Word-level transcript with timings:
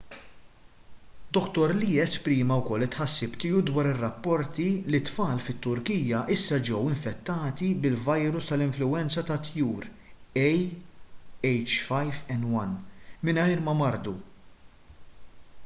dr 1.37 1.71
lee 1.79 1.97
esprima 2.03 2.55
wkoll 2.61 2.85
it-tħassib 2.85 3.35
tiegħu 3.43 3.59
dwar 3.67 3.89
rapporti 3.97 4.63
li 4.93 5.01
t-tfal 5.03 5.43
fit-turkija 5.47 6.21
issa 6.35 6.57
ġew 6.69 6.79
infettati 6.93 7.69
bil-virus 7.83 8.49
tal-influwenza 8.53 9.23
tat-tjur 9.29 9.87
ah5n1 10.47 12.73
mingħajr 13.29 13.61
ma 13.69 13.77
mardu 13.85 14.15